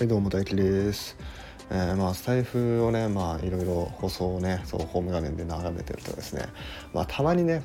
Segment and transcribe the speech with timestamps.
[0.00, 1.14] はいどうも大輝です。
[1.70, 6.46] えーまあスタイフをねまあいろいろ放送をねそうホーム画面で眺めてるとですね
[6.94, 7.62] まあたまにね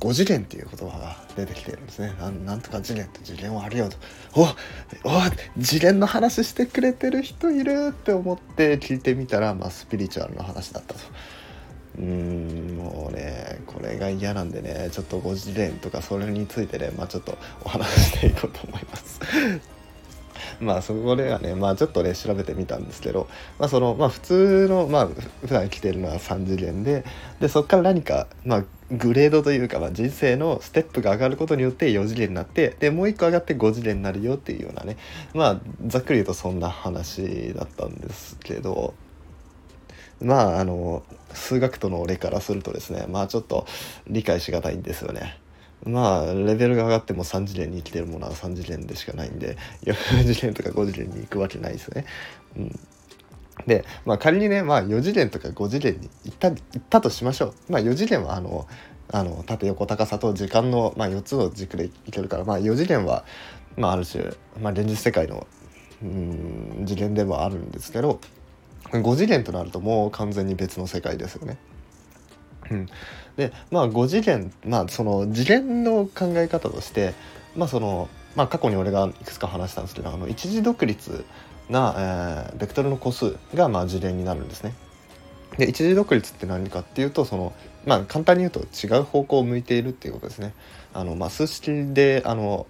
[0.00, 2.12] 5次元っていう言葉が出てきてるんですね
[2.44, 3.96] なんとか次元って次元はあるよと
[4.34, 4.52] おお
[5.62, 11.00] 次元の話してくれてる人いるって思って聞いてみたらまあスピリチュアルの話だったと。
[11.98, 19.20] うーんもうねこれが嫌なんでねちょっと5次元とかそれについてねまあちょっとお話ししていこうと思います。
[20.60, 23.28] まあそこではねまあちょっとね調べてみたんですけど
[23.58, 27.04] まあそのまあ普通のまあ普段生きてるのは3次元で
[27.40, 34.96] でそこから何かまあグレードというか、まあ、人生のステップが上がることによって4次元になってでもう一個上がって5次元になるよっていうようなね
[35.32, 38.94] まあざっくり言うとそんな話だったんですけど
[40.20, 43.66] まああの数学との俺からするとですねまあちょっと
[44.08, 45.39] 理解しがたいんですよね。
[45.84, 52.04] まあレベルが上がっても3次元に生きてるものは3次元でしかないんで4次元とか5次元に行くわけないですね。
[52.56, 52.80] うん、
[53.66, 57.72] で、まあ、仮にね、まあ、4次元とか5次元に行った行ったとしましょう。
[57.72, 58.66] まあ、4次元はあの
[59.12, 63.24] あの縦横高さと時間の、まあ、4つの軸でいけるから、まあ、4次元は、
[63.76, 64.24] まあ、ある種、
[64.60, 65.46] まあ、現実世界の
[66.02, 68.20] うん次元でもあるんですけど
[68.84, 71.58] 5次元となるともう完全に別の世界ですよね。
[73.36, 77.14] でまあ5次元まあその次元の考え方として
[77.56, 81.24] まあそのまあ過去に俺がいくつか話したんですけどあの一時独立
[81.68, 81.94] な、
[82.50, 84.74] えーベクトルの個数がまあ次元になるんですね。
[85.58, 87.52] で一時独立って何かっていうとその
[87.84, 90.54] まあ簡単に言うと違う方向を向いているっていうことですね。
[90.92, 92.66] あのまあ数式であの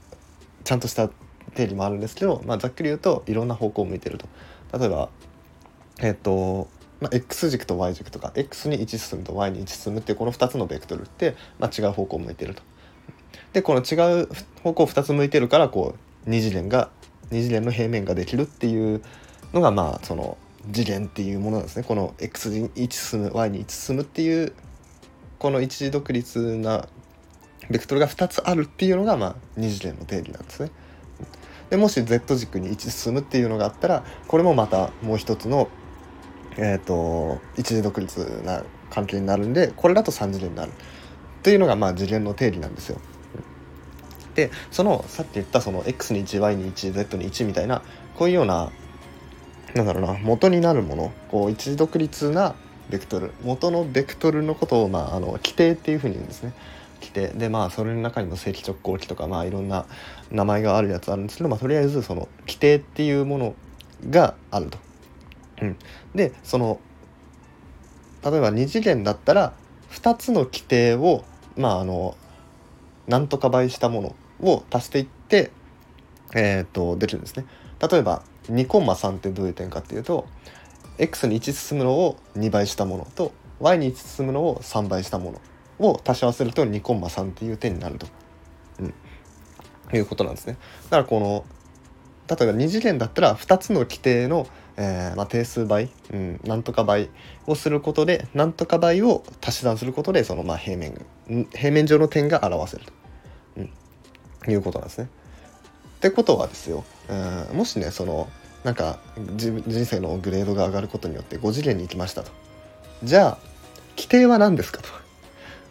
[0.64, 1.08] ちゃんとした
[1.54, 4.28] 定理もあるんですけど、まあ、ざっくり言うといろんな方向を向いてると。
[4.78, 5.08] 例えば
[6.00, 6.68] えっと
[7.00, 12.62] まあ、X 軸と Y 軸とか X に1進むと Y に1進むっていうこの2つのベクトルって、まあ、違う方向を向いてると。
[13.52, 14.28] でこの違う
[14.62, 16.90] 方向2つ向いてるからこう2次元が
[17.30, 19.02] 2次元の平面ができるっていう
[19.52, 20.36] のがまあその
[20.72, 21.84] 次元っていうものなんですね。
[21.84, 24.52] この X に1進む Y に1進むっていう
[25.38, 26.86] この一時独立な
[27.70, 30.70] ベクトルが2つあるっていうのがまあ2次元の定義なんですね。
[31.70, 35.68] でもし Z 軸に1進むっていうのがあったらこれもまたもう一つの
[36.62, 40.72] えー、と一時独立な関係になるんでこれだと3次元になる
[41.42, 43.00] というのがまあ次元の定理なんですよ。
[44.34, 47.82] でそのさっき言ったその x に 1y に 1z に1みたいな
[48.14, 48.70] こういうような
[49.74, 52.54] なんだろうな元になるものこう一時独立な
[52.90, 56.52] ベクトル元のベクトルのことを、まあ、あの規定っていうふうに言うんですね。
[57.00, 59.86] 規定でまあそれの中にも正規直行機とかまあいろんな
[60.30, 63.54] 名前があるやつあるんですけど、まあ、とりあえずその規定っていうもの
[64.10, 64.89] があると。
[65.60, 65.76] うん、
[66.14, 66.80] でその
[68.24, 69.52] 例えば2次元だったら
[69.90, 71.24] 2つの規定を
[71.56, 72.16] まああの
[73.06, 75.50] なんとか倍したものを足していって
[76.34, 77.44] えっ、とできるんですね。
[77.80, 80.26] 例えば2コンマ3ってどういう点かっていうと
[80.98, 85.40] x に1進むのを2倍したものと y に1進むのを3倍したも
[85.78, 88.06] のを足し合わせると2コンマ3っていう点になると、
[88.80, 88.94] うん、
[89.96, 90.56] いうことなんですね。
[90.84, 91.44] だからこの
[92.30, 94.46] 例えば2次元だったら2つの規定の
[94.82, 97.10] えーまあ、定数倍、うん、なんとか倍
[97.46, 101.04] をすることでなんとか倍を足し算することでそのまあ平面
[101.52, 102.92] 平面上の点が表せると、
[103.58, 103.60] う
[104.48, 105.08] ん、いうことなんですね。
[105.96, 106.84] ってことはですよ、
[107.50, 108.26] うん、もしねその
[108.64, 108.98] なんか
[109.36, 112.30] 人生のグレードが上がることによって5次元に行きましたと。
[113.02, 113.38] じゃあ
[113.96, 114.88] 規定は何ですかと、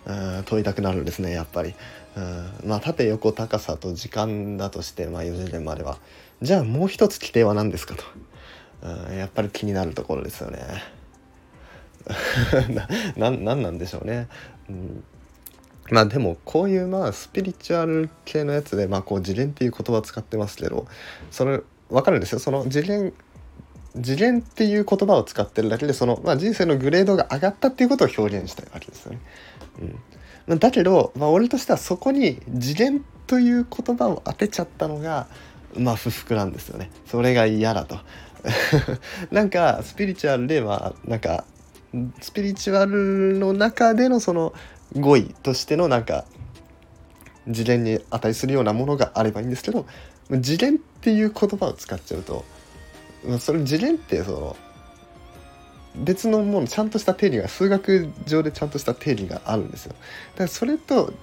[0.09, 1.75] うん、問いたくなるんですねやっぱり。
[2.17, 5.99] うんまあ縦横高さと時間だとして、まあ、4次元までは
[6.41, 8.03] じゃあもう一つ規定は何ですかと。
[8.81, 10.59] うん、やっぱり気になるところですよね。
[13.17, 14.27] ななんなんでしょうね。
[14.69, 15.03] うん、
[15.91, 20.87] まあでもこういうまあスピリチュアル系のやつでまあこう次元っていう言葉使ってますけど
[21.29, 23.13] それ分かるんですよその次元
[24.01, 29.19] 次元っていう言葉を使ってるだけでその、まあ、人生のグレードが上がったっていうことを表現したいわけですよね。
[30.47, 35.27] うん、だけど、まあ、俺としてはそこに次元という言葉を当てちゃったのが
[35.77, 36.89] まあ不服なんですよね。
[37.05, 37.99] それが嫌だと。
[39.31, 41.45] なんかスピリチュアルではなんか
[42.21, 44.53] スピリチュアルの中でのその
[44.95, 46.25] 語彙としてのなんか
[47.45, 49.85] 次元に値するようなものがあればいいんですけど
[50.41, 52.45] 次元っていう言葉を使っちゃうと
[53.39, 54.55] それ次元ってその
[55.95, 59.93] 別のものちゃんとした定理が数学上でちゃんとした定理があるんですよ。
[60.33, 61.13] だからそれと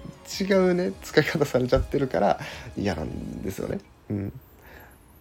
[0.40, 2.40] 違うね使い方されちゃってるから
[2.76, 3.80] 嫌なんですよね。
[4.10, 4.32] うん。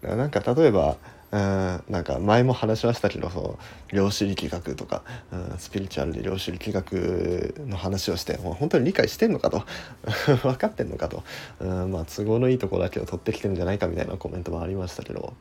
[0.01, 0.97] なんか例えば
[1.31, 3.57] うんなんか前も話しましたけどそ
[3.91, 5.01] う量子力学とか、
[5.31, 9.63] うん、スピリチュアルで量子力学の話をしてもう本当に理解してんのかと。
[10.43, 11.23] 分かってんのかと、
[11.59, 15.33] うん、まあ都合のいいところだけを取ってきてるんじゃないかみたいなコメントもありましたけど。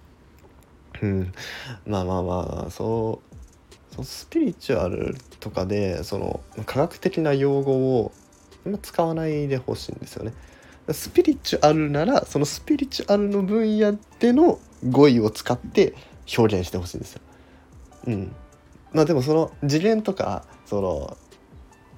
[1.02, 1.32] うん、
[1.86, 3.33] まあまあまあそう
[3.96, 8.12] そスピリチュアルとかでその科学的な用語を
[8.82, 10.32] 使わないでほしいんですよね。
[10.90, 14.58] スピリチュアルならそのスピリチュアルの分野での
[14.90, 15.94] 語彙を使って
[16.36, 17.20] 表現してほしいんですよ。
[18.08, 18.34] うん。
[18.92, 21.16] まあでもその次元とかその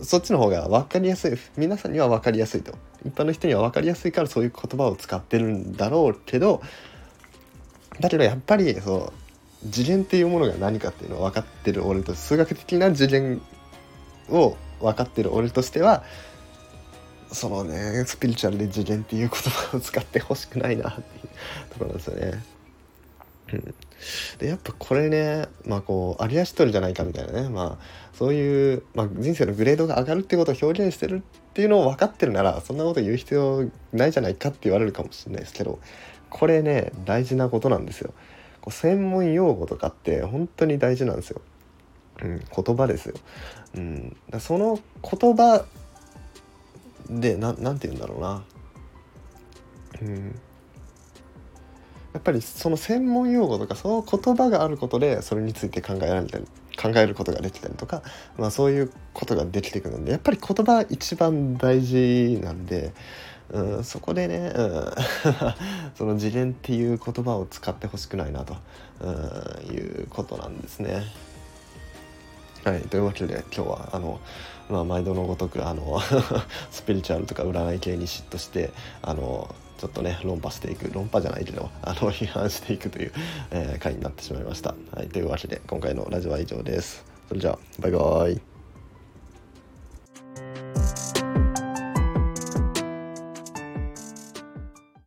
[0.00, 6.62] そっちの方が分かりやすい皆さんには分かりやすいと一般の人には分かりやすいからそういう言葉を使ってるんだろうけど
[8.00, 9.12] だけどやっぱりその
[9.70, 13.40] 次元っていうものが何かっていうのを分かってる俺と数学的な次元
[14.30, 16.04] を分かってる俺としては
[17.32, 21.28] そのねスピリチュアルで次元っていう言葉を使ってほしくないなっていう
[21.70, 22.42] ところなんですよね。
[24.38, 35.78] でやっぱこれねまあこうアリアシトルじゃないかみたいなねまあそういう、まあ、人生のグレードが上がるってことを表現してるっていうのを分かってるならそんなこと言う必要ないじゃないかって言われるかもしれないですけど
[36.28, 38.12] これね大事なことなんですよ。
[38.66, 41.40] こう専門用語とかって本当に大事なんですよ。
[42.20, 43.14] うん、言葉ですよ。
[43.76, 45.64] うん、だその言葉
[47.08, 48.44] でななんて言うんだろうな。
[50.02, 50.40] うん
[52.12, 56.46] やっぱりその専門用語とかその言葉があることでそれについて考えられたり
[56.76, 58.02] 考えることができたりとか、
[58.38, 62.94] まあ、そういうことができてくるんでやっぱり言葉一番大事なんで、
[63.50, 64.90] うん、そこでね、うん、
[65.94, 68.56] その次元っていう言葉を使ってほしくないなと、
[69.00, 71.04] うん、いうことなんですね。
[72.64, 74.20] はい、というわけで今日はあの、
[74.68, 76.00] まあ、毎度のごとくあの
[76.72, 78.72] スピリチュアルとか占い系に嫉妬して
[79.02, 83.12] あのちょっとね論破していく論破じゃないけどあの批判していくという、
[83.52, 84.74] えー、回になってしまいました。
[84.92, 87.04] はい、というわけで今回のラジオは以上です。
[87.28, 88.55] それじゃあバイバイ。